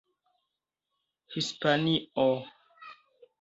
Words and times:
hispanio 1.33 2.31